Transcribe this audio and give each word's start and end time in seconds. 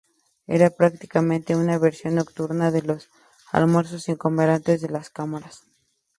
Era 0.47 0.71
prácticamente 0.71 1.55
una 1.55 1.77
versión 1.77 2.15
nocturna 2.15 2.71
de 2.71 2.81
los 2.81 3.07
almuerzos 3.51 4.01
sin 4.01 4.15
comer 4.15 4.49
ante 4.49 4.79
las 4.89 5.11
cámaras. 5.11 5.67